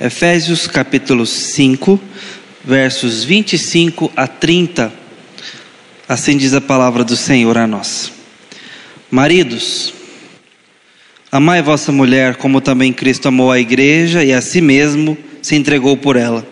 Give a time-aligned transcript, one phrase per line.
[0.00, 2.00] Efésios capítulo 5,
[2.64, 4.92] versos 25 a 30.
[6.08, 8.12] Assim diz a palavra do Senhor a nós.
[9.10, 9.92] Maridos,
[11.32, 15.96] amai vossa mulher como também Cristo amou a igreja e a si mesmo se entregou
[15.96, 16.46] por ela,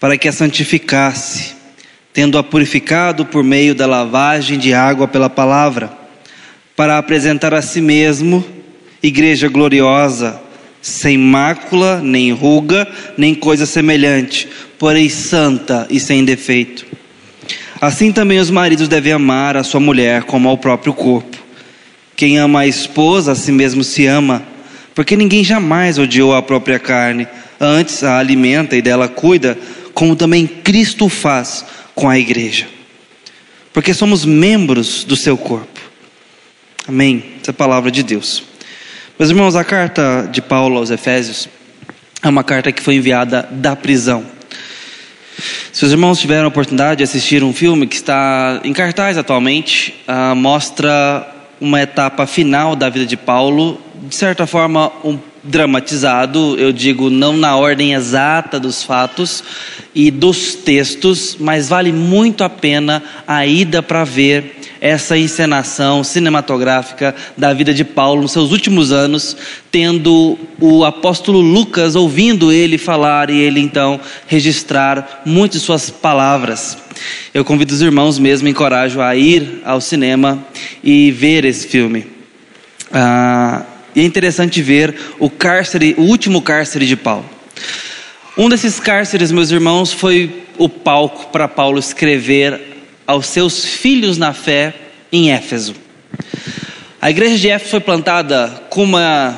[0.00, 1.54] para que a santificasse,
[2.12, 5.96] tendo-a purificado por meio da lavagem de água pela palavra,
[6.74, 8.44] para apresentar a si mesmo
[9.00, 10.49] igreja gloriosa,
[10.82, 14.48] sem mácula, nem ruga, nem coisa semelhante,
[14.78, 16.86] porém santa e sem defeito.
[17.80, 21.38] Assim também os maridos devem amar a sua mulher como ao próprio corpo.
[22.14, 24.42] Quem ama a esposa, a si mesmo se ama,
[24.94, 27.26] porque ninguém jamais odiou a própria carne,
[27.58, 29.58] antes a alimenta e dela cuida,
[29.94, 32.66] como também Cristo faz com a igreja.
[33.72, 35.80] Porque somos membros do seu corpo.
[36.86, 37.24] Amém.
[37.40, 38.49] Essa é a palavra de Deus.
[39.20, 41.46] Meus irmãos, a carta de Paulo aos Efésios
[42.22, 44.24] é uma carta que foi enviada da prisão.
[45.70, 49.94] Se os irmãos tiveram a oportunidade de assistir um filme que está em cartaz atualmente,
[50.08, 51.30] uh, mostra
[51.60, 57.36] uma etapa final da vida de Paulo, de certa forma um dramatizado, eu digo não
[57.36, 59.44] na ordem exata dos fatos
[59.94, 67.14] e dos textos, mas vale muito a pena a ida para ver essa encenação cinematográfica
[67.36, 69.36] da vida de Paulo nos seus últimos anos,
[69.70, 76.78] tendo o apóstolo Lucas ouvindo ele falar e ele então registrar muitas de suas palavras.
[77.34, 80.44] Eu convido os irmãos mesmo, encorajo a ir ao cinema
[80.82, 82.06] e ver esse filme.
[82.92, 83.64] Ah,
[83.94, 87.28] e é interessante ver o cárcere, o último cárcere de Paulo.
[88.36, 92.69] Um desses cárceres, meus irmãos, foi o palco para Paulo escrever
[93.10, 94.72] aos seus filhos na fé
[95.10, 95.74] em Éfeso.
[97.02, 99.36] A igreja de Éfeso foi plantada com uma,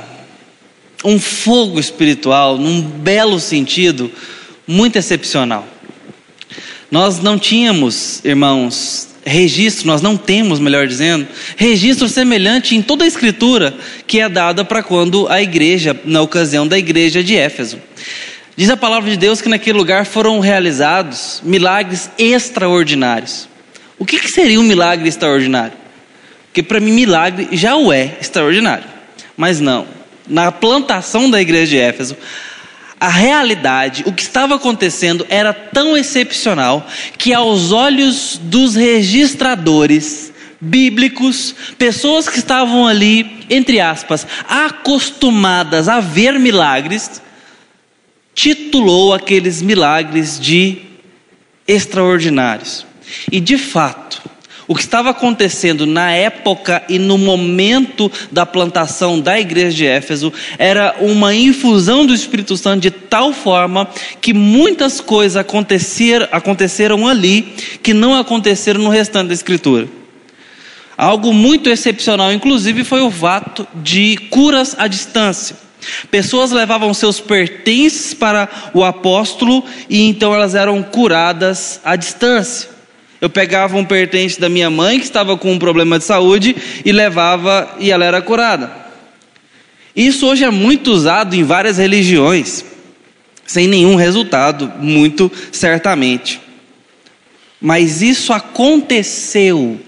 [1.03, 4.13] um fogo espiritual, num belo sentido,
[4.67, 5.67] muito excepcional.
[6.91, 11.27] Nós não tínhamos, irmãos, registro, nós não temos, melhor dizendo,
[11.57, 13.75] registro semelhante em toda a escritura
[14.07, 17.79] que é dada para quando a igreja, na ocasião da igreja de Éfeso.
[18.55, 23.51] Diz a palavra de Deus que naquele lugar foram realizados milagres extraordinários.
[24.03, 25.79] O que, que seria um milagre extraordinário?
[26.47, 28.83] Porque para mim, milagre já o é extraordinário.
[29.37, 29.87] Mas não.
[30.27, 32.17] Na plantação da igreja de Éfeso,
[32.99, 36.85] a realidade, o que estava acontecendo era tão excepcional
[37.17, 46.41] que, aos olhos dos registradores bíblicos, pessoas que estavam ali, entre aspas, acostumadas a ver
[46.41, 47.23] milagres,
[48.35, 50.79] titulou aqueles milagres de
[51.69, 52.91] extraordinários.
[53.31, 54.23] E de fato,
[54.69, 60.33] o que estava acontecendo na época e no momento da plantação da igreja de Éfeso
[60.57, 63.89] era uma infusão do Espírito Santo de tal forma
[64.21, 67.43] que muitas coisas aconteceram, aconteceram ali
[67.83, 69.89] que não aconteceram no restante da Escritura.
[70.97, 75.57] Algo muito excepcional, inclusive, foi o fato de curas à distância.
[76.11, 82.72] Pessoas levavam seus pertences para o apóstolo e então elas eram curadas à distância.
[83.23, 86.91] Eu pegava um pertence da minha mãe que estava com um problema de saúde e
[86.91, 88.69] levava e ela era curada.
[89.95, 92.65] Isso hoje é muito usado em várias religiões,
[93.47, 96.41] sem nenhum resultado, muito certamente.
[97.61, 99.81] Mas isso aconteceu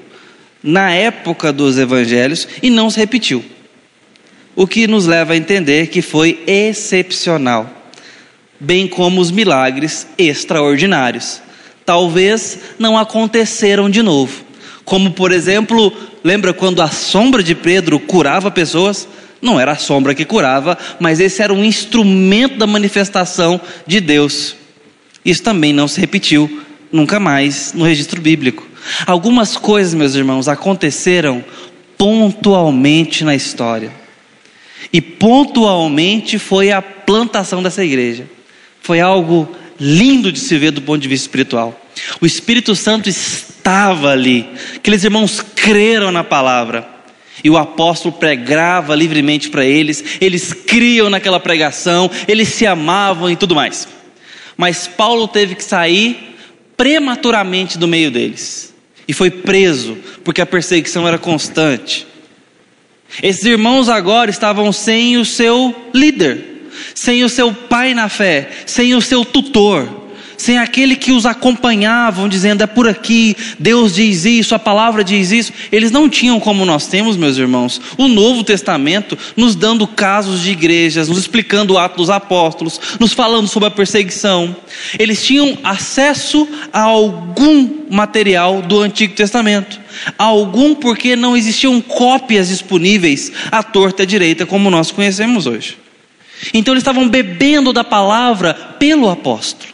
[0.62, 3.44] na época dos evangelhos e não se repetiu.
[4.54, 7.68] O que nos leva a entender que foi excepcional,
[8.60, 11.42] bem como os milagres extraordinários
[11.84, 14.44] talvez não aconteceram de novo.
[14.84, 19.08] Como, por exemplo, lembra quando a sombra de Pedro curava pessoas?
[19.40, 24.56] Não era a sombra que curava, mas esse era um instrumento da manifestação de Deus.
[25.24, 26.62] Isso também não se repetiu
[26.92, 28.66] nunca mais no registro bíblico.
[29.06, 31.44] Algumas coisas, meus irmãos, aconteceram
[31.96, 33.90] pontualmente na história.
[34.92, 38.26] E pontualmente foi a plantação dessa igreja.
[38.80, 39.48] Foi algo
[39.78, 41.80] lindo de se ver do ponto de vista espiritual.
[42.20, 46.92] O Espírito Santo estava ali, aqueles irmãos creram na palavra.
[47.42, 53.36] E o apóstolo pregava livremente para eles, eles criam naquela pregação, eles se amavam e
[53.36, 53.88] tudo mais.
[54.56, 56.36] Mas Paulo teve que sair
[56.76, 58.72] prematuramente do meio deles
[59.06, 62.06] e foi preso, porque a perseguição era constante.
[63.22, 66.53] Esses irmãos agora estavam sem o seu líder,
[66.94, 70.04] sem o seu pai na fé, sem o seu tutor,
[70.36, 75.30] sem aquele que os acompanhavam, dizendo é por aqui, Deus diz isso, a palavra diz
[75.30, 80.42] isso, eles não tinham como nós temos, meus irmãos, o Novo Testamento nos dando casos
[80.42, 84.54] de igrejas, nos explicando o ato dos apóstolos, nos falando sobre a perseguição.
[84.98, 89.80] Eles tinham acesso a algum material do Antigo Testamento,
[90.18, 95.83] algum porque não existiam cópias disponíveis à torta à direita como nós conhecemos hoje.
[96.52, 99.72] Então eles estavam bebendo da palavra pelo apóstolo.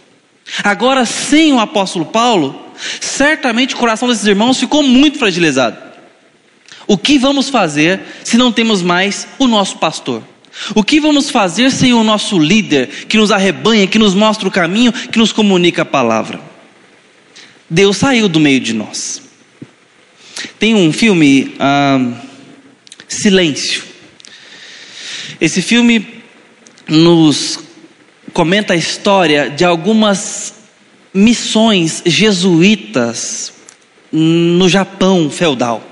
[0.63, 5.77] Agora, sem o apóstolo Paulo, certamente o coração desses irmãos ficou muito fragilizado.
[6.87, 10.23] O que vamos fazer se não temos mais o nosso pastor?
[10.75, 14.51] O que vamos fazer sem o nosso líder que nos arrebanha, que nos mostra o
[14.51, 16.41] caminho, que nos comunica a palavra?
[17.69, 19.23] Deus saiu do meio de nós.
[20.59, 21.99] Tem um filme, ah,
[23.07, 23.85] Silêncio.
[25.41, 26.20] Esse filme
[26.91, 27.61] nos
[28.33, 30.55] comenta a história de algumas
[31.15, 33.53] missões jesuítas
[34.13, 35.87] no Japão feudal.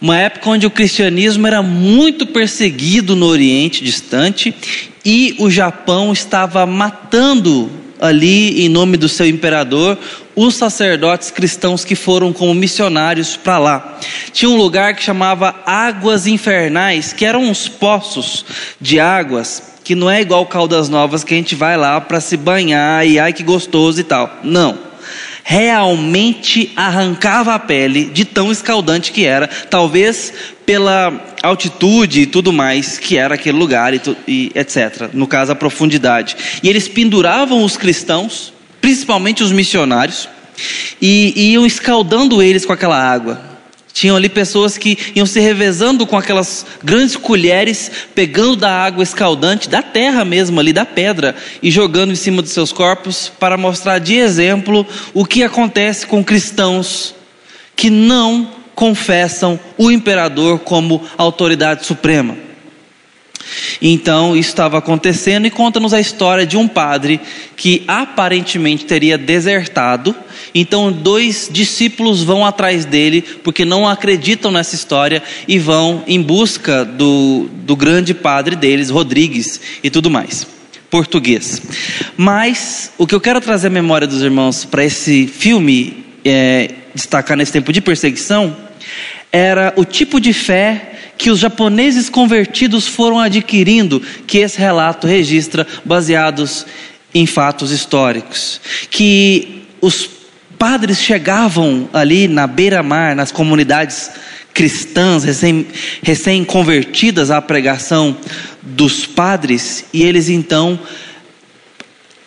[0.00, 4.54] Uma época onde o cristianismo era muito perseguido no Oriente distante
[5.04, 7.70] e o Japão estava matando
[8.00, 9.98] ali, em nome do seu imperador,
[10.36, 13.98] os sacerdotes cristãos que foram como missionários para lá.
[14.32, 18.44] Tinha um lugar que chamava Águas Infernais, que eram uns poços
[18.80, 22.36] de águas que não é igual Caldas Novas que a gente vai lá para se
[22.38, 24.40] banhar e ai que gostoso e tal.
[24.42, 24.78] Não.
[25.44, 30.32] Realmente arrancava a pele de tão escaldante que era, talvez
[30.64, 35.10] pela altitude e tudo mais que era aquele lugar e, e etc.
[35.12, 36.34] No caso, a profundidade.
[36.62, 40.26] E eles penduravam os cristãos, principalmente os missionários,
[41.00, 43.53] e, e iam escaldando eles com aquela água.
[43.94, 49.68] Tinham ali pessoas que iam se revezando com aquelas grandes colheres, pegando da água escaldante,
[49.68, 54.00] da terra mesmo ali, da pedra, e jogando em cima dos seus corpos, para mostrar
[54.00, 57.14] de exemplo o que acontece com cristãos
[57.76, 62.36] que não confessam o imperador como autoridade suprema.
[63.80, 67.20] Então, isso estava acontecendo e conta-nos a história de um padre
[67.56, 70.16] que aparentemente teria desertado.
[70.54, 76.84] Então, dois discípulos vão atrás dele porque não acreditam nessa história e vão em busca
[76.84, 80.46] do, do grande padre deles, Rodrigues e tudo mais.
[80.88, 81.60] Português.
[82.16, 87.36] Mas o que eu quero trazer à memória dos irmãos para esse filme, é, destacar
[87.36, 88.56] nesse tempo de perseguição,
[89.32, 95.66] era o tipo de fé que os japoneses convertidos foram adquirindo, que esse relato registra,
[95.84, 96.64] baseados
[97.12, 98.60] em fatos históricos.
[98.88, 100.13] Que os
[100.64, 104.10] padres chegavam ali na beira-mar, nas comunidades
[104.54, 105.22] cristãs
[106.02, 108.16] recém-convertidas recém à pregação
[108.62, 110.80] dos padres, e eles então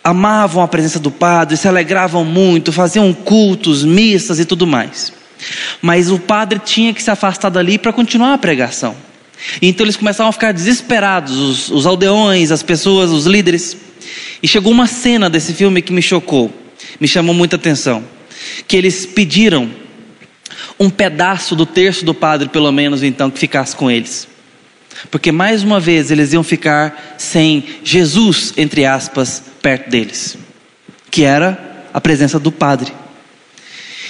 [0.04, 5.12] amavam a presença do padre, se alegravam muito, faziam cultos, missas e tudo mais.
[5.82, 8.94] Mas o padre tinha que se afastar dali para continuar a pregação.
[9.60, 13.76] Então eles começavam a ficar desesperados, os, os aldeões, as pessoas, os líderes.
[14.40, 16.52] E chegou uma cena desse filme que me chocou,
[17.00, 18.16] me chamou muita atenção.
[18.66, 19.70] Que eles pediram
[20.78, 24.28] um pedaço do terço do padre, pelo menos então, que ficasse com eles.
[25.10, 30.36] Porque mais uma vez eles iam ficar sem Jesus, entre aspas, perto deles,
[31.10, 32.92] que era a presença do padre.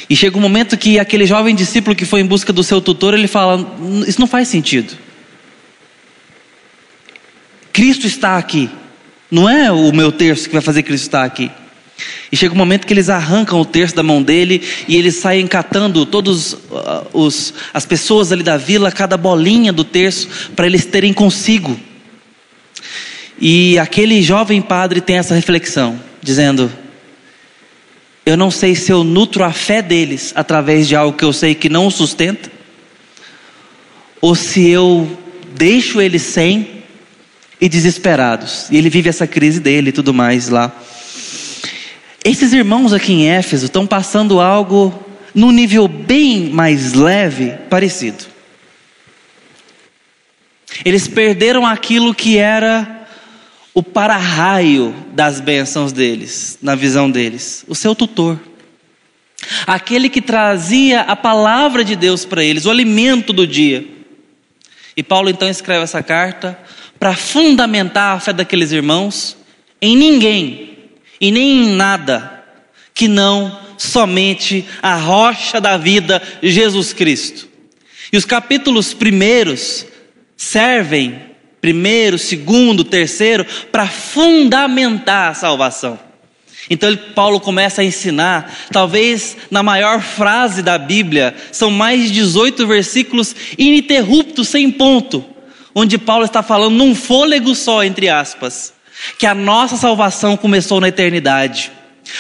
[0.09, 3.13] E chega um momento que aquele jovem discípulo que foi em busca do seu tutor,
[3.13, 3.77] ele fala:
[4.07, 4.97] Isso não faz sentido.
[7.73, 8.71] Cristo está aqui.
[9.31, 11.51] Não é o meu terço que vai fazer Cristo estar aqui.
[12.31, 15.47] E chega um momento que eles arrancam o terço da mão dele e eles saem
[15.47, 20.85] catando todos uh, os, as pessoas ali da vila, cada bolinha do terço, para eles
[20.85, 21.79] terem consigo.
[23.41, 26.71] E aquele jovem padre tem essa reflexão, dizendo:
[28.29, 31.55] eu não sei se eu nutro a fé deles através de algo que eu sei
[31.55, 32.51] que não o sustenta,
[34.21, 35.19] ou se eu
[35.57, 36.83] deixo eles sem
[37.59, 38.67] e desesperados.
[38.71, 40.71] E ele vive essa crise dele e tudo mais lá.
[42.29, 44.93] Esses irmãos aqui em Éfeso estão passando algo
[45.35, 48.23] num nível bem mais leve, parecido.
[50.85, 53.09] Eles perderam aquilo que era
[53.73, 58.39] o para-raio das bênçãos deles, na visão deles, o seu tutor.
[59.67, 63.87] Aquele que trazia a palavra de Deus para eles, o alimento do dia.
[64.95, 66.59] E Paulo então escreve essa carta
[67.01, 69.35] para fundamentar a fé daqueles irmãos
[69.81, 70.68] em ninguém
[71.21, 72.45] e nem em nada
[72.95, 77.49] que não somente a rocha da vida, Jesus Cristo.
[78.13, 79.87] E os capítulos primeiros
[80.37, 81.29] servem
[81.61, 85.99] primeiro, segundo, terceiro, para fundamentar a salvação.
[86.71, 92.67] Então Paulo começa a ensinar, talvez na maior frase da Bíblia, são mais de 18
[92.67, 95.25] versículos ininterruptos, sem ponto,
[95.75, 98.75] onde Paulo está falando num fôlego só, entre aspas,
[99.19, 101.71] que a nossa salvação começou na eternidade,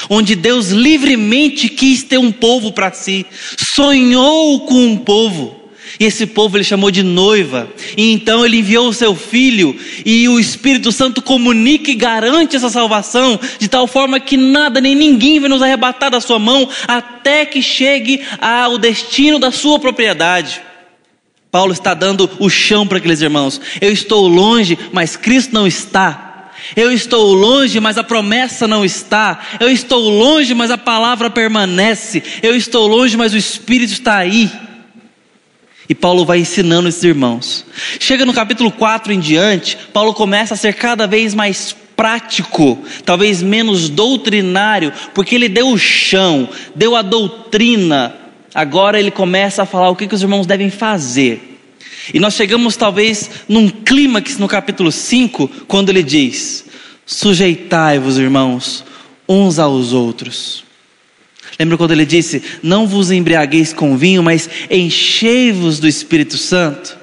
[0.08, 3.26] onde Deus livremente quis ter um povo para si,
[3.75, 5.58] sonhou com um povo.
[5.99, 7.68] E esse povo ele chamou de noiva.
[7.97, 12.68] E então ele enviou o seu filho e o Espírito Santo comunica e garante essa
[12.68, 17.44] salvação de tal forma que nada nem ninguém vai nos arrebatar da sua mão até
[17.44, 20.61] que chegue ao destino da sua propriedade.
[21.50, 23.61] Paulo está dando o chão para aqueles irmãos.
[23.80, 26.27] Eu estou longe, mas Cristo não está.
[26.77, 29.41] Eu estou longe, mas a promessa não está.
[29.61, 32.23] Eu estou longe, mas a palavra permanece.
[32.43, 34.51] Eu estou longe, mas o Espírito está aí.
[35.89, 37.65] E Paulo vai ensinando esses irmãos.
[37.99, 43.43] Chega no capítulo 4 em diante, Paulo começa a ser cada vez mais prático, talvez
[43.43, 48.15] menos doutrinário, porque ele deu o chão, deu a doutrina.
[48.55, 51.48] Agora ele começa a falar o que, que os irmãos devem fazer.
[52.12, 56.65] E nós chegamos talvez num clímax no capítulo 5, quando ele diz:
[57.05, 58.85] Sujeitai-vos, irmãos,
[59.29, 60.69] uns aos outros
[61.59, 66.97] Lembra quando ele disse: Não vos embriagueis com vinho, mas enchei-vos do Espírito Santo,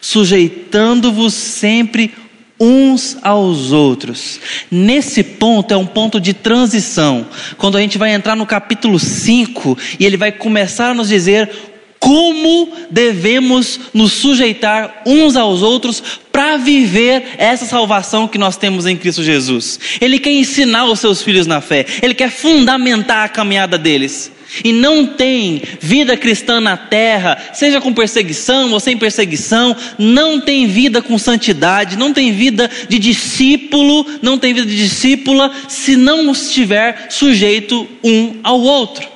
[0.00, 2.14] sujeitando-vos sempre
[2.58, 4.40] uns aos outros.
[4.70, 7.26] Nesse ponto é um ponto de transição,
[7.58, 11.50] quando a gente vai entrar no capítulo 5 e ele vai começar a nos dizer
[11.98, 18.96] como devemos nos sujeitar uns aos outros para viver essa salvação que nós temos em
[18.96, 19.80] Cristo Jesus.
[20.00, 24.32] Ele quer ensinar os seus filhos na fé, ele quer fundamentar a caminhada deles.
[24.64, 30.66] E não tem vida cristã na terra, seja com perseguição ou sem perseguição, não tem
[30.66, 36.30] vida com santidade, não tem vida de discípulo, não tem vida de discípula, se não
[36.30, 39.06] estiver sujeito um ao outro.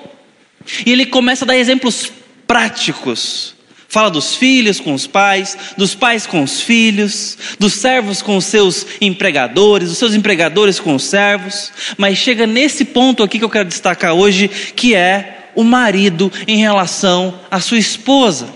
[0.84, 2.12] E ele começa a dar exemplos
[2.50, 3.54] práticos.
[3.88, 8.44] Fala dos filhos com os pais, dos pais com os filhos, dos servos com os
[8.44, 13.48] seus empregadores, dos seus empregadores com os servos, mas chega nesse ponto aqui que eu
[13.48, 18.48] quero destacar hoje, que é o marido em relação à sua esposa.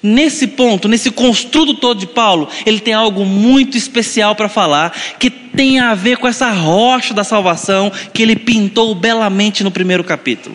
[0.00, 5.28] Nesse ponto, nesse construto todo de Paulo, ele tem algo muito especial para falar, que
[5.28, 10.54] tem a ver com essa rocha da salvação que ele pintou belamente no primeiro capítulo.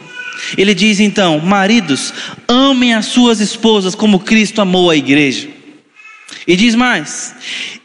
[0.57, 2.13] Ele diz então: Maridos,
[2.47, 5.47] amem as suas esposas como Cristo amou a igreja.
[6.47, 7.35] E diz mais: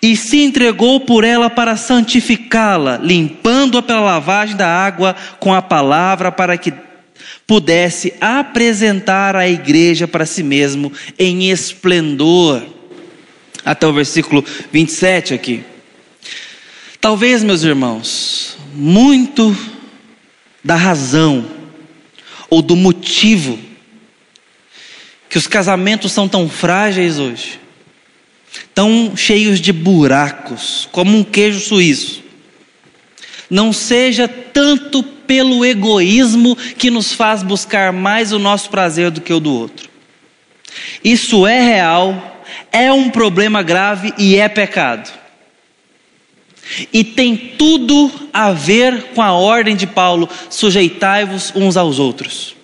[0.00, 6.30] E se entregou por ela para santificá-la, limpando-a pela lavagem da água com a palavra,
[6.32, 6.73] para que
[7.46, 12.62] pudesse apresentar a igreja para si mesmo em esplendor.
[13.64, 15.64] Até o versículo 27 aqui.
[17.00, 19.56] Talvez, meus irmãos, muito
[20.62, 21.44] da razão
[22.50, 23.58] ou do motivo
[25.28, 27.60] que os casamentos são tão frágeis hoje,
[28.74, 32.22] tão cheios de buracos, como um queijo suíço.
[33.50, 39.32] Não seja tanto pelo egoísmo que nos faz buscar mais o nosso prazer do que
[39.32, 39.88] o do outro.
[41.02, 45.10] Isso é real, é um problema grave e é pecado.
[46.92, 52.54] E tem tudo a ver com a ordem de Paulo: sujeitai-vos uns aos outros.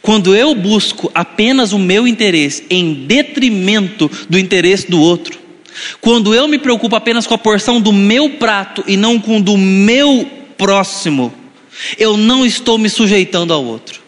[0.00, 5.38] Quando eu busco apenas o meu interesse em detrimento do interesse do outro,
[6.00, 9.56] quando eu me preocupo apenas com a porção do meu prato e não com do
[9.56, 11.32] meu próximo,
[11.98, 14.00] eu não estou me sujeitando ao outro.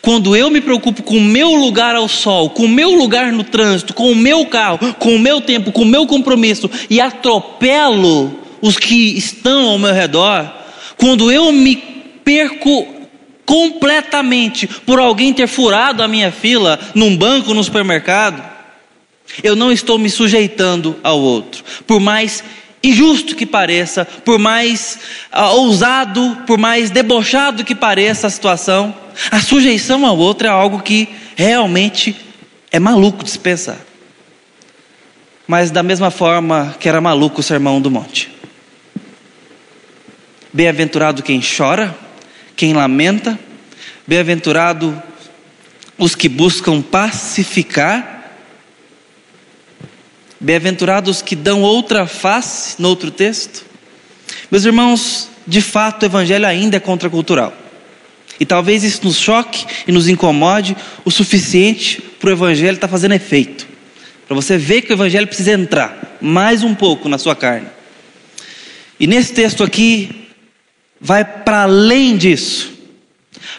[0.00, 3.42] Quando eu me preocupo com o meu lugar ao sol, com o meu lugar no
[3.42, 8.43] trânsito, com o meu carro, com o meu tempo, com o meu compromisso e atropelo
[8.64, 10.50] os que estão ao meu redor,
[10.96, 12.88] quando eu me perco
[13.44, 18.42] completamente por alguém ter furado a minha fila num banco, no supermercado,
[19.42, 22.42] eu não estou me sujeitando ao outro, por mais
[22.82, 24.98] injusto que pareça, por mais
[25.30, 28.94] uh, ousado, por mais debochado que pareça a situação,
[29.30, 31.06] a sujeição ao outro é algo que
[31.36, 32.16] realmente
[32.72, 33.78] é maluco de se pensar.
[35.46, 38.33] Mas da mesma forma que era maluco o sermão do monte.
[40.54, 41.92] Bem-aventurado quem chora,
[42.54, 43.36] quem lamenta,
[44.06, 45.02] bem-aventurado
[45.98, 48.38] os que buscam pacificar,
[50.38, 53.66] bem-aventurados que dão outra face, no outro texto.
[54.48, 57.52] Meus irmãos, de fato o Evangelho ainda é contracultural.
[58.38, 62.92] E talvez isso nos choque e nos incomode o suficiente para o Evangelho estar tá
[62.92, 63.66] fazendo efeito.
[64.28, 67.66] Para você ver que o Evangelho precisa entrar mais um pouco na sua carne.
[69.00, 70.23] E nesse texto aqui,
[71.00, 72.72] vai para além disso.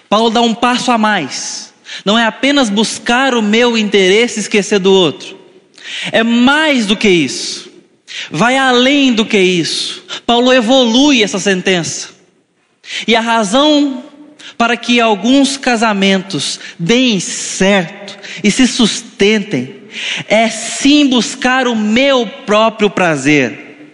[0.10, 1.74] Paulo dá um passo a mais.
[2.04, 5.38] Não é apenas buscar o meu interesse e esquecer do outro.
[6.12, 7.70] É mais do que isso.
[8.32, 10.04] Vai além do que isso.
[10.26, 12.10] Paulo evolui essa sentença.
[13.08, 14.04] E a razão
[14.58, 19.76] para que alguns casamentos deem certo e se sustentem
[20.28, 23.94] é sim buscar o meu próprio prazer,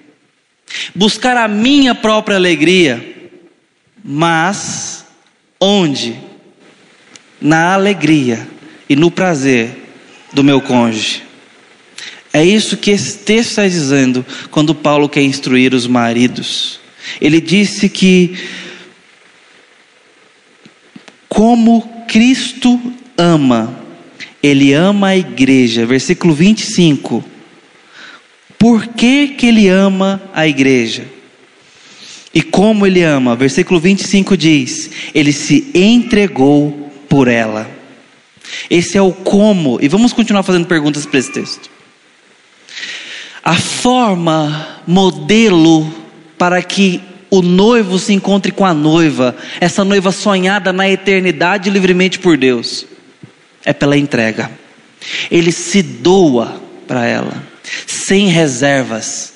[0.95, 3.20] buscar a minha própria alegria,
[4.03, 5.05] mas
[5.59, 6.15] onde?
[7.39, 8.47] Na alegria
[8.89, 9.81] e no prazer
[10.33, 11.23] do meu cônjuge.
[12.33, 16.79] É isso que esse texto está dizendo quando Paulo quer instruir os maridos.
[17.19, 18.37] Ele disse que,
[21.27, 22.79] como Cristo
[23.17, 23.83] ama,
[24.41, 25.85] Ele ama a igreja.
[25.85, 27.23] Versículo 25.
[28.57, 31.05] Por que, que Ele ama a igreja?
[32.33, 33.35] E como Ele ama?
[33.35, 37.69] Versículo 25 diz: Ele se entregou por ela.
[38.69, 39.79] Esse é o como.
[39.81, 41.69] E vamos continuar fazendo perguntas para esse texto
[43.43, 45.91] a forma, modelo
[46.37, 52.19] para que o noivo se encontre com a noiva, essa noiva sonhada na eternidade livremente
[52.19, 52.85] por Deus,
[53.65, 54.51] é pela entrega.
[55.29, 57.43] Ele se doa para ela,
[57.87, 59.33] sem reservas.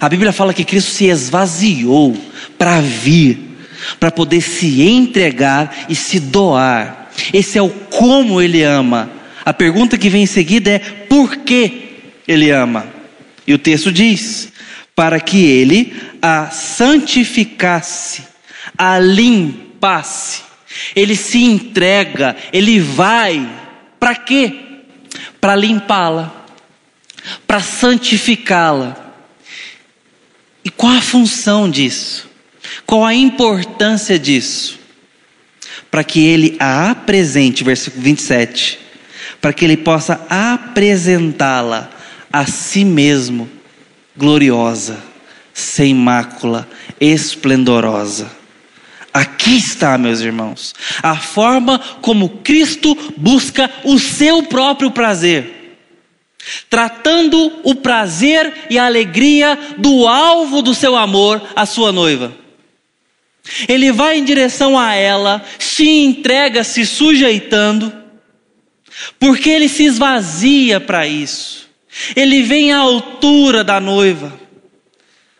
[0.00, 2.16] A Bíblia fala que Cristo se esvaziou
[2.60, 3.38] para vir,
[3.98, 7.10] para poder se entregar e se doar.
[7.32, 9.10] Esse é o como ele ama.
[9.42, 12.86] A pergunta que vem em seguida é por que ele ama?
[13.46, 14.52] E o texto diz:
[14.94, 18.24] para que ele a santificasse,
[18.76, 20.42] a limpasse.
[20.94, 23.48] Ele se entrega, ele vai.
[23.98, 24.54] Para quê?
[25.40, 26.44] Para limpá-la,
[27.46, 29.14] para santificá-la.
[30.62, 32.29] E qual a função disso?
[32.90, 34.76] Qual a importância disso?
[35.92, 38.80] Para que ele a apresente, versículo 27,
[39.40, 41.88] para que ele possa apresentá-la
[42.32, 43.48] a si mesmo
[44.16, 44.98] gloriosa,
[45.54, 46.68] sem mácula,
[47.00, 48.28] esplendorosa.
[49.14, 55.78] Aqui está, meus irmãos, a forma como Cristo busca o seu próprio prazer,
[56.68, 62.39] tratando o prazer e a alegria do alvo do seu amor, a sua noiva.
[63.68, 67.92] Ele vai em direção a ela, se entrega se sujeitando,
[69.18, 71.68] porque ele se esvazia para isso.
[72.14, 74.38] Ele vem à altura da noiva.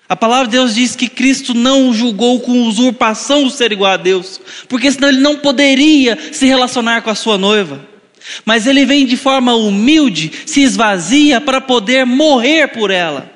[0.09, 3.97] A palavra de Deus diz que Cristo não julgou com usurpação o ser igual a
[3.97, 7.89] Deus, porque senão ele não poderia se relacionar com a sua noiva.
[8.45, 13.31] Mas ele vem de forma humilde, se esvazia para poder morrer por ela,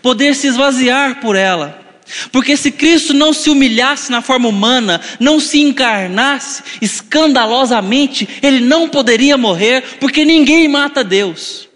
[0.00, 1.81] poder se esvaziar por ela.
[2.30, 8.88] Porque se Cristo não se humilhasse na forma humana, não se encarnasse escandalosamente, ele não
[8.88, 11.70] poderia morrer, porque ninguém mata Deus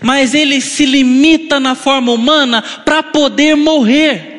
[0.00, 4.31] mas ele se limita na forma humana para poder morrer.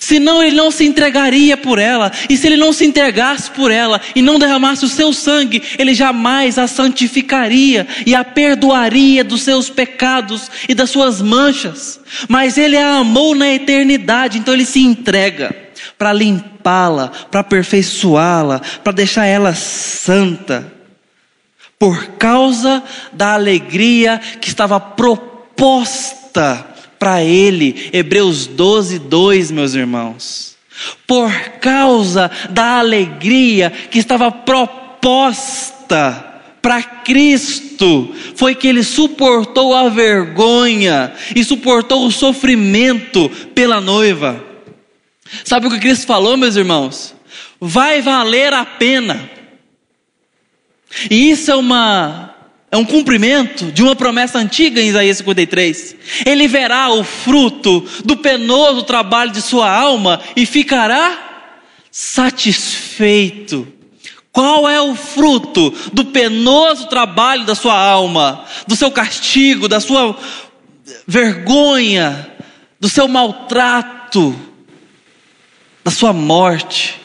[0.00, 4.00] Senão ele não se entregaria por ela, e se ele não se entregasse por ela
[4.14, 9.70] e não derramasse o seu sangue, ele jamais a santificaria e a perdoaria dos seus
[9.70, 12.00] pecados e das suas manchas.
[12.28, 15.54] Mas ele a amou na eternidade, então ele se entrega
[15.96, 20.72] para limpá-la, para aperfeiçoá-la, para deixar ela santa
[21.78, 26.66] por causa da alegria que estava proposta
[26.98, 27.90] para ele.
[27.92, 30.56] Hebreus 12, 2, meus irmãos.
[31.06, 36.24] Por causa da alegria que estava proposta
[36.60, 44.44] para Cristo, foi que ele suportou a vergonha e suportou o sofrimento pela noiva.
[45.44, 47.14] Sabe o que Cristo falou, meus irmãos?
[47.60, 49.36] Vai valer a pena
[51.10, 52.34] e isso é uma
[52.76, 55.96] é um cumprimento de uma promessa antiga em Isaías 53.
[56.26, 61.48] Ele verá o fruto do penoso trabalho de sua alma e ficará
[61.90, 63.66] satisfeito.
[64.30, 70.14] Qual é o fruto do penoso trabalho da sua alma, do seu castigo, da sua
[71.06, 72.30] vergonha,
[72.78, 74.36] do seu maltrato,
[75.82, 77.00] da sua morte?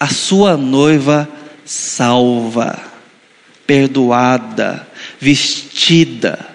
[0.00, 1.28] A sua noiva
[1.64, 2.96] salva
[3.66, 4.86] perdoada,
[5.20, 6.54] vestida.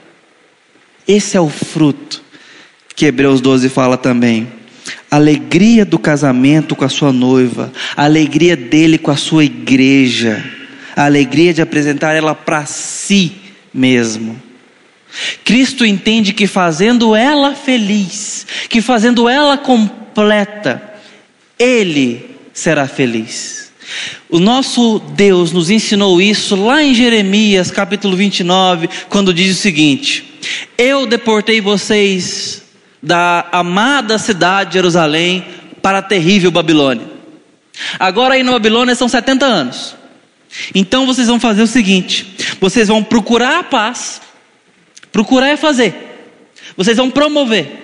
[1.08, 2.21] Esse é o fruto
[2.95, 4.47] que Hebreus 12 fala também.
[5.10, 10.43] Alegria do casamento com a sua noiva, a alegria dele com a sua igreja,
[10.95, 13.34] a alegria de apresentar ela para si
[13.74, 14.41] mesmo.
[15.43, 20.82] Cristo entende que fazendo ela feliz, que fazendo ela completa,
[21.60, 23.70] Ele será feliz.
[24.30, 30.39] O nosso Deus nos ensinou isso lá em Jeremias capítulo 29, quando diz o seguinte:
[30.77, 32.63] Eu deportei vocês
[33.01, 35.45] da amada cidade de Jerusalém
[35.82, 37.06] para a terrível Babilônia.
[37.99, 39.95] Agora aí na Babilônia são 70 anos.
[40.75, 44.21] Então vocês vão fazer o seguinte: vocês vão procurar a paz,
[45.12, 45.95] procurar é fazer.
[46.75, 47.80] Vocês vão promover.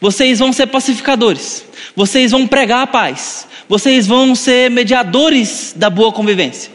[0.00, 1.64] Vocês vão ser pacificadores.
[1.96, 3.48] Vocês vão pregar a paz.
[3.66, 6.70] Vocês vão ser mediadores da boa convivência.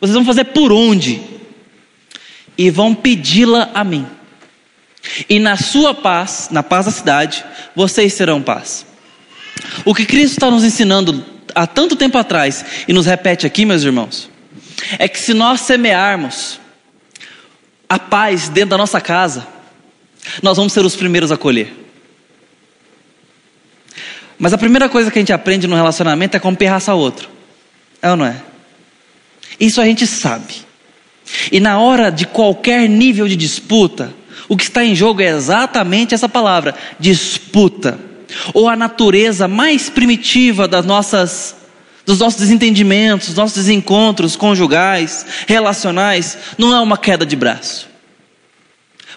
[0.00, 1.20] Vocês vão fazer por onde?
[2.56, 4.06] E vão pedi-la a mim.
[5.28, 8.86] E na sua paz, na paz da cidade, vocês serão paz.
[9.84, 13.82] O que Cristo está nos ensinando há tanto tempo atrás e nos repete aqui, meus
[13.82, 14.30] irmãos,
[14.98, 16.60] é que se nós semearmos
[17.88, 19.46] a paz dentro da nossa casa,
[20.42, 21.89] nós vamos ser os primeiros a colher.
[24.40, 27.28] Mas a primeira coisa que a gente aprende no relacionamento é como pirraçar o outro.
[28.00, 28.36] É ou não é?
[29.60, 30.54] Isso a gente sabe.
[31.52, 34.12] E na hora de qualquer nível de disputa,
[34.48, 38.00] o que está em jogo é exatamente essa palavra: disputa.
[38.54, 41.56] Ou a natureza mais primitiva das nossas
[42.06, 47.88] dos nossos desentendimentos, dos nossos desencontros conjugais, relacionais, não é uma queda de braço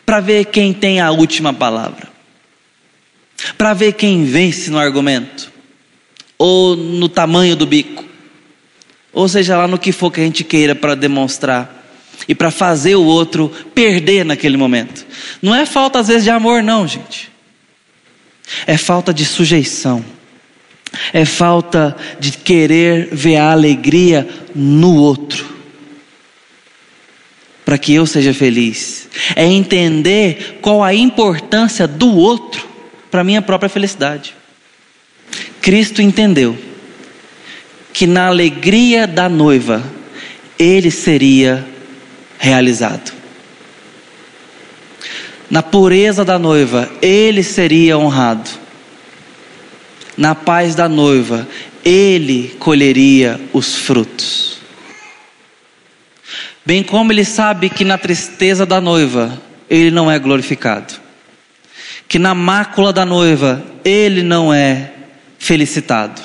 [0.06, 2.10] para ver quem tem a última palavra,
[3.58, 5.52] para ver quem vence no argumento,
[6.38, 8.04] ou no tamanho do bico,
[9.12, 11.84] ou seja lá no que for que a gente queira para demonstrar
[12.28, 15.06] e para fazer o outro perder naquele momento.
[15.42, 17.32] Não é falta às vezes de amor, não, gente.
[18.66, 20.04] É falta de sujeição.
[21.12, 25.54] É falta de querer ver a alegria no outro
[27.66, 29.08] para que eu seja feliz.
[29.36, 32.73] É entender qual a importância do outro
[33.14, 34.34] para minha própria felicidade.
[35.62, 36.58] Cristo entendeu
[37.94, 39.84] que na alegria da noiva
[40.58, 41.64] ele seria
[42.40, 43.14] realizado.
[45.48, 48.50] Na pureza da noiva, ele seria honrado.
[50.18, 51.48] Na paz da noiva,
[51.86, 54.58] ele colheria os frutos.
[56.66, 61.03] Bem como ele sabe que na tristeza da noiva ele não é glorificado,
[62.08, 64.92] que na mácula da noiva ele não é
[65.40, 66.22] felicitado,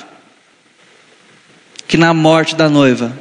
[1.87, 3.17] que na morte da noiva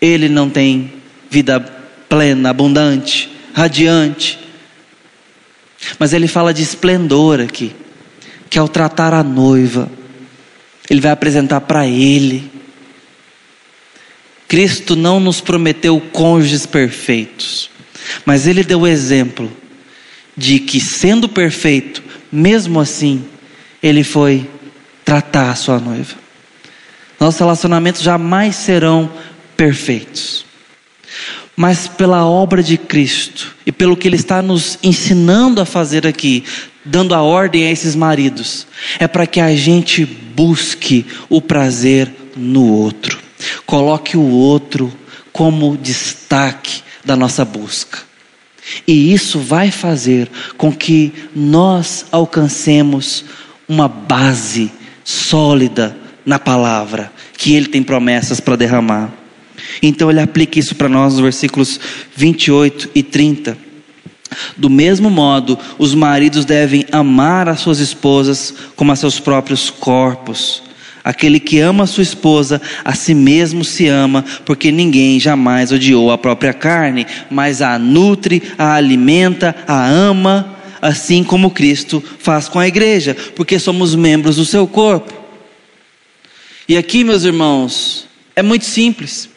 [0.00, 0.92] ele não tem
[1.30, 1.60] vida
[2.08, 4.38] plena, abundante, radiante.
[5.98, 7.74] Mas ele fala de esplendor aqui,
[8.50, 9.90] que ao tratar a noiva,
[10.88, 12.52] ele vai apresentar para ele
[14.52, 17.70] Cristo não nos prometeu cônjuges perfeitos,
[18.26, 19.50] mas Ele deu o exemplo
[20.36, 23.24] de que, sendo perfeito, mesmo assim,
[23.82, 24.48] Ele foi
[25.04, 26.14] tratar a sua noiva.
[27.20, 29.10] Nossos relacionamentos jamais serão
[29.56, 30.44] perfeitos,
[31.54, 36.42] mas pela obra de Cristo e pelo que Ele está nos ensinando a fazer aqui,
[36.84, 38.66] dando a ordem a esses maridos,
[38.98, 43.20] é para que a gente busque o prazer no outro.
[43.66, 44.92] Coloque o outro
[45.32, 48.11] como destaque da nossa busca.
[48.86, 53.24] E isso vai fazer com que nós alcancemos
[53.68, 54.70] uma base
[55.04, 59.12] sólida na palavra, que Ele tem promessas para derramar.
[59.82, 61.80] Então Ele aplica isso para nós nos versículos
[62.14, 63.56] 28 e 30.
[64.56, 70.62] Do mesmo modo, os maridos devem amar as suas esposas como a seus próprios corpos.
[71.04, 76.18] Aquele que ama sua esposa, a si mesmo se ama, porque ninguém jamais odiou a
[76.18, 82.68] própria carne, mas a nutre, a alimenta, a ama, assim como Cristo faz com a
[82.68, 85.12] igreja, porque somos membros do seu corpo.
[86.68, 89.28] E aqui, meus irmãos, é muito simples.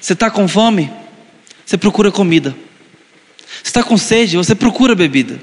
[0.00, 0.90] Você está com fome?
[1.64, 2.56] Você procura comida.
[3.62, 4.36] Você está com sede?
[4.36, 5.40] Você procura bebida.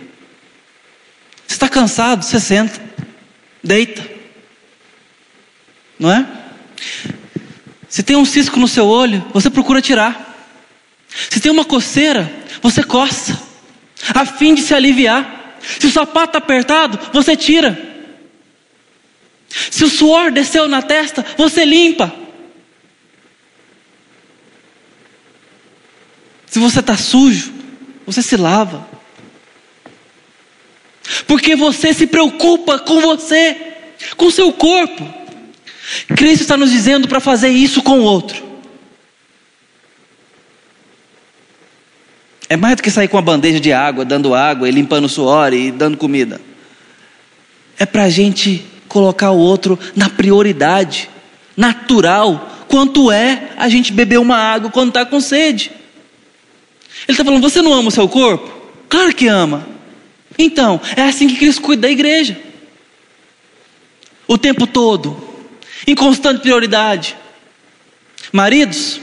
[1.47, 2.23] Você está cansado?
[2.23, 2.84] Você senta
[3.65, 4.07] deita.
[5.99, 6.27] Não é?
[7.89, 10.33] Se tem um cisco no seu olho, você procura tirar.
[11.29, 13.41] Se tem uma coceira, você coça,
[14.13, 15.57] a fim de se aliviar.
[15.79, 17.77] Se o sapato está apertado, você tira.
[19.71, 22.13] Se o suor desceu na testa, você limpa.
[26.45, 27.53] Se você está sujo,
[28.05, 28.87] você se lava.
[31.27, 33.57] Porque você se preocupa com você,
[34.15, 35.07] com seu corpo.
[36.15, 38.43] Cristo está nos dizendo para fazer isso com o outro.
[42.47, 45.09] É mais do que sair com uma bandeja de água, dando água e limpando o
[45.09, 46.39] suor e dando comida.
[47.77, 51.09] É para a gente colocar o outro na prioridade,
[51.57, 55.71] natural, quanto é a gente beber uma água quando está com sede.
[57.07, 58.49] Ele está falando: você não ama o seu corpo?
[58.87, 59.74] Claro que ama.
[60.37, 62.39] Então, é assim que Cristo cuida da igreja.
[64.27, 65.17] O tempo todo,
[65.85, 67.15] em constante prioridade.
[68.31, 68.99] Maridos,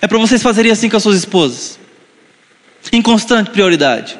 [0.00, 1.78] é para vocês fazerem assim com as suas esposas,
[2.92, 4.18] em constante prioridade.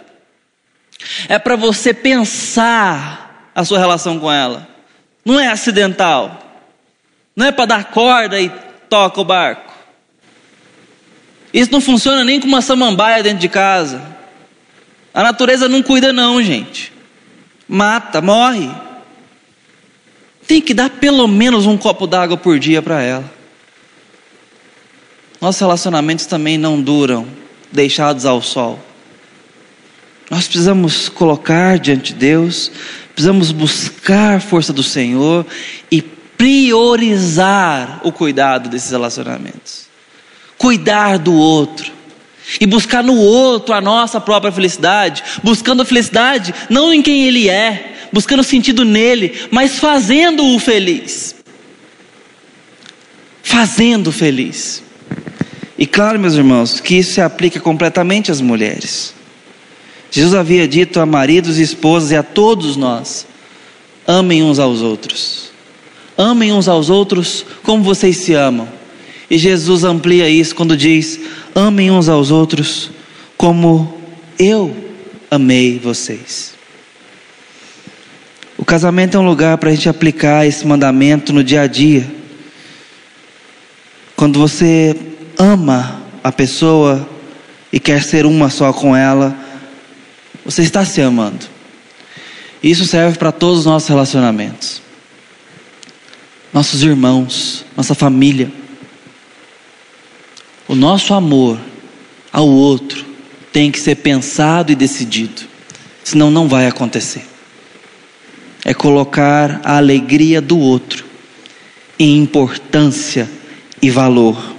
[1.29, 4.69] É para você pensar a sua relação com ela.
[5.25, 6.45] Não é acidental.
[7.37, 8.51] Não é para dar corda e
[8.89, 9.73] toca o barco.
[11.53, 14.03] Isso não funciona nem com uma samambaia dentro de casa.
[15.13, 16.93] A natureza não cuida, não, gente.
[17.69, 18.71] Mata, morre.
[20.47, 23.39] Tem que dar pelo menos um copo d'água por dia para ela.
[25.41, 27.27] Nossos relacionamentos também não duram
[27.71, 28.79] deixados ao sol.
[30.31, 32.71] Nós precisamos colocar diante de Deus,
[33.15, 35.47] precisamos buscar a força do Senhor
[35.91, 39.87] e priorizar o cuidado desses relacionamentos.
[40.57, 41.98] Cuidar do outro.
[42.61, 47.49] E buscar no outro a nossa própria felicidade, buscando a felicidade não em quem ele
[47.49, 51.35] é, buscando sentido nele, mas fazendo-o feliz.
[53.43, 54.83] Fazendo feliz.
[55.79, 59.15] E claro, meus irmãos, que isso se aplica completamente às mulheres.
[60.11, 63.27] Jesus havia dito a maridos e esposas e a todos nós:
[64.07, 65.49] amem uns aos outros.
[66.17, 68.69] Amem uns aos outros como vocês se amam.
[69.31, 71.21] E Jesus amplia isso quando diz:
[71.59, 72.89] amem uns aos outros
[73.37, 74.01] como
[74.39, 74.75] eu
[75.29, 76.55] amei vocês.
[78.57, 82.09] O casamento é um lugar para a gente aplicar esse mandamento no dia a dia.
[84.15, 84.97] Quando você
[85.37, 87.09] ama a pessoa
[87.73, 89.37] e quer ser uma só com ela,
[90.45, 91.45] você está se amando.
[92.63, 94.81] Isso serve para todos os nossos relacionamentos.
[96.53, 98.51] Nossos irmãos, nossa família.
[100.69, 101.59] O nosso amor
[102.33, 103.05] ao outro
[103.53, 105.43] tem que ser pensado e decidido,
[106.05, 107.25] senão não vai acontecer.
[108.65, 111.07] É colocar a alegria do outro
[111.99, 113.29] em importância
[113.81, 114.55] e valor.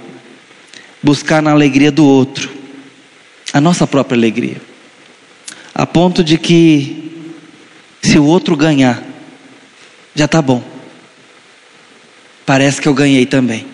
[1.02, 2.50] Buscar na alegria do outro
[3.52, 4.70] a nossa própria alegria
[5.80, 7.10] a ponto de que
[8.02, 9.02] se o outro ganhar,
[10.14, 10.62] já está bom.
[12.44, 13.66] Parece que eu ganhei também.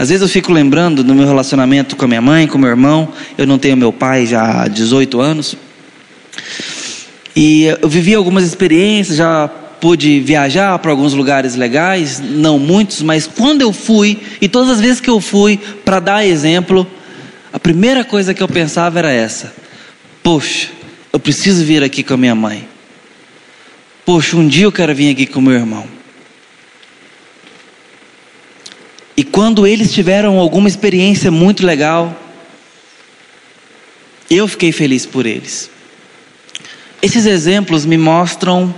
[0.00, 3.12] Às vezes eu fico lembrando do meu relacionamento com a minha mãe, com meu irmão.
[3.36, 5.54] Eu não tenho meu pai já há 18 anos.
[7.36, 13.26] E eu vivi algumas experiências, já pude viajar para alguns lugares legais, não muitos, mas
[13.26, 16.86] quando eu fui, e todas as vezes que eu fui para dar exemplo,
[17.52, 19.52] a primeira coisa que eu pensava era essa:
[20.22, 20.70] Poxa,
[21.12, 22.66] eu preciso vir aqui com a minha mãe.
[24.06, 25.99] Poxa, um dia eu quero vir aqui com meu irmão.
[29.20, 32.18] E quando eles tiveram alguma experiência muito legal,
[34.30, 35.70] eu fiquei feliz por eles.
[37.02, 38.74] Esses exemplos me mostram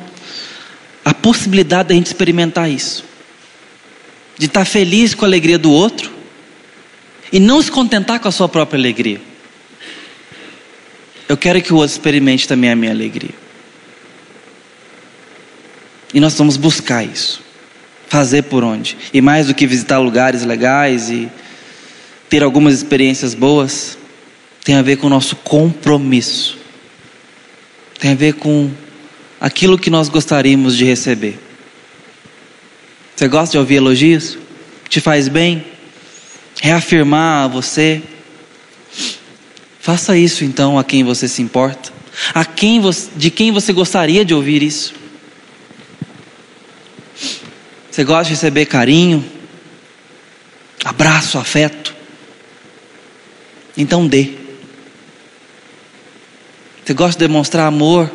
[1.04, 3.04] a possibilidade da gente experimentar isso.
[4.36, 6.10] De estar feliz com a alegria do outro
[7.32, 9.20] e não se contentar com a sua própria alegria.
[11.28, 13.30] Eu quero que o outro experimente também a minha alegria.
[16.12, 17.51] E nós vamos buscar isso.
[18.12, 18.94] Fazer por onde?
[19.10, 21.30] E mais do que visitar lugares legais e
[22.28, 23.96] ter algumas experiências boas,
[24.62, 26.58] tem a ver com o nosso compromisso.
[27.98, 28.70] Tem a ver com
[29.40, 31.40] aquilo que nós gostaríamos de receber.
[33.16, 34.36] Você gosta de ouvir elogios?
[34.90, 35.64] Te faz bem?
[36.60, 38.02] Reafirmar você
[39.80, 41.90] Faça isso então a quem você se importa,
[42.34, 45.01] a quem você, de quem você gostaria de ouvir isso.
[47.92, 49.22] Você gosta de receber carinho,
[50.82, 51.94] abraço, afeto?
[53.76, 54.30] Então dê.
[56.82, 58.10] Você gosta de demonstrar amor?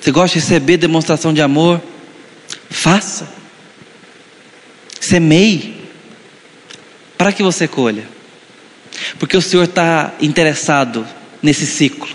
[0.00, 1.82] Você gosta de receber demonstração de amor?
[2.70, 3.28] Faça.
[4.98, 5.76] Semeie.
[7.18, 8.08] Para que você colha.
[9.18, 11.06] Porque o Senhor está interessado
[11.42, 12.08] nesse ciclo.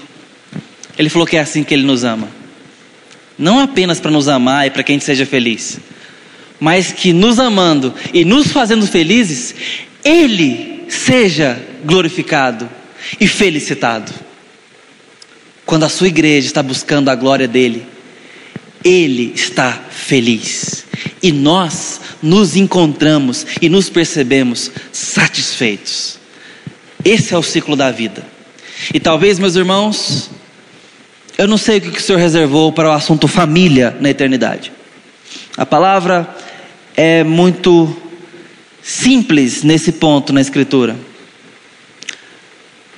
[0.97, 2.27] Ele falou que é assim que Ele nos ama.
[3.37, 5.79] Não apenas para nos amar e para que a gente seja feliz,
[6.59, 9.53] mas que nos amando e nos fazendo felizes,
[10.03, 12.69] Ele seja glorificado
[13.19, 14.11] e felicitado.
[15.65, 17.85] Quando a sua igreja está buscando a glória dele,
[18.83, 20.85] Ele está feliz.
[21.21, 26.17] E nós nos encontramos e nos percebemos satisfeitos.
[27.03, 28.25] Esse é o ciclo da vida.
[28.93, 30.29] E talvez, meus irmãos,
[31.37, 34.71] Eu não sei o que o Senhor reservou para o assunto família na eternidade.
[35.55, 36.27] A palavra
[36.97, 37.95] é muito
[38.81, 40.97] simples nesse ponto na Escritura.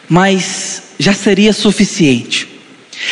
[0.08, 2.48] Mas já seria suficiente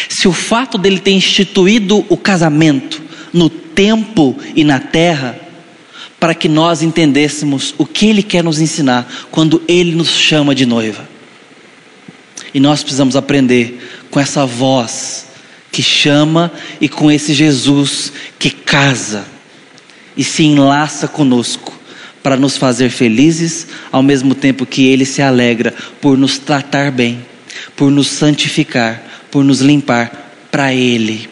[0.07, 3.01] se o fato dele ter instituído o casamento
[3.33, 5.37] no tempo e na terra,
[6.19, 10.65] para que nós entendêssemos o que ele quer nos ensinar quando ele nos chama de
[10.65, 11.07] noiva.
[12.53, 15.27] E nós precisamos aprender com essa voz
[15.71, 19.36] que chama e com esse Jesus que casa
[20.17, 21.77] e se enlaça conosco
[22.23, 27.25] para nos fazer felizes, ao mesmo tempo que ele se alegra por nos tratar bem,
[27.75, 29.01] por nos santificar,
[29.31, 31.29] por nos limpar para ele.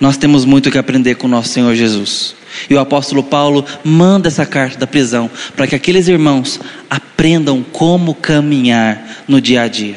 [0.00, 2.34] Nós temos muito que aprender com nosso Senhor Jesus.
[2.70, 8.14] E o apóstolo Paulo manda essa carta da prisão para que aqueles irmãos aprendam como
[8.14, 9.96] caminhar no dia a dia.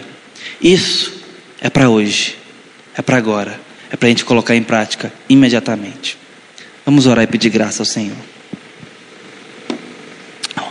[0.62, 1.14] Isso
[1.62, 2.36] é para hoje,
[2.96, 3.60] é para agora,
[3.92, 6.18] é para a gente colocar em prática imediatamente.
[6.88, 8.15] Vamos orar e pedir graça ao Senhor.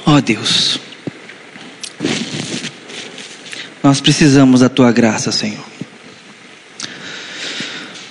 [0.06, 0.80] Ó oh, Deus,
[3.82, 5.62] nós precisamos da tua graça, Senhor.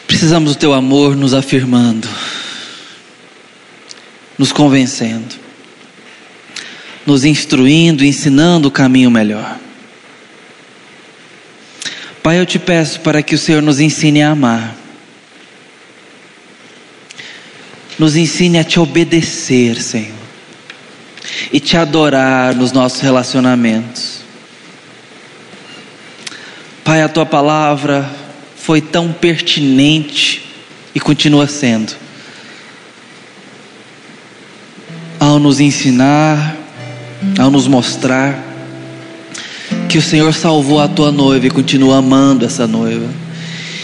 [0.05, 2.07] Precisamos do teu amor nos afirmando,
[4.37, 5.33] nos convencendo,
[7.07, 9.57] nos instruindo, ensinando o caminho melhor.
[12.21, 14.84] Pai, eu te peço para que o Senhor nos ensine a amar
[17.97, 20.15] Nos ensine a te obedecer, Senhor,
[21.51, 24.19] e te adorar nos nossos relacionamentos.
[26.83, 28.09] Pai, a tua palavra
[28.57, 30.43] foi tão pertinente
[30.93, 31.93] e continua sendo.
[35.19, 36.55] Ao nos ensinar,
[37.39, 38.43] ao nos mostrar
[39.87, 43.09] que o Senhor salvou a tua noiva e continua amando essa noiva,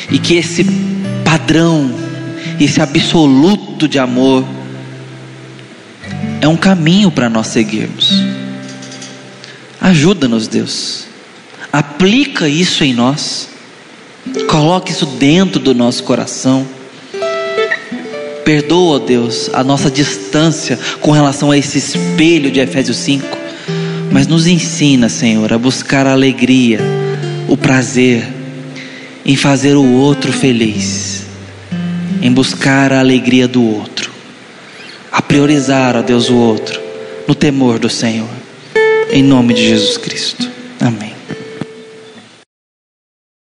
[0.10, 0.66] e que esse
[1.24, 2.01] padrão
[2.64, 4.46] esse absoluto de amor,
[6.40, 8.12] é um caminho para nós seguirmos.
[9.80, 11.06] Ajuda-nos, Deus.
[11.74, 13.50] Aplica isso em nós.
[14.48, 16.68] Coloque isso dentro do nosso coração.
[18.46, 23.26] Perdoa, Deus, a nossa distância com relação a esse espelho de Efésios 5.
[24.12, 26.80] Mas nos ensina, Senhor, a buscar a alegria,
[27.48, 28.28] o prazer
[29.26, 31.11] em fazer o outro feliz
[32.22, 34.12] em buscar a alegria do outro,
[35.12, 36.80] a priorizar, a Deus, o outro,
[37.28, 38.30] no temor do Senhor.
[39.12, 40.50] Em nome de Jesus Cristo.
[40.80, 41.11] Amém.